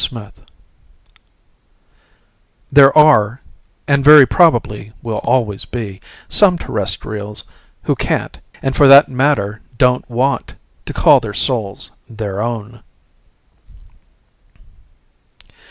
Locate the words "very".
4.03-4.25